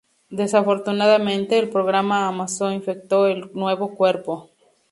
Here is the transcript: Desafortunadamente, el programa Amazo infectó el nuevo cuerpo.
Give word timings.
Desafortunadamente, 0.31 1.59
el 1.59 1.69
programa 1.69 2.27
Amazo 2.27 2.71
infectó 2.71 3.27
el 3.27 3.51
nuevo 3.53 3.93
cuerpo. 3.93 4.49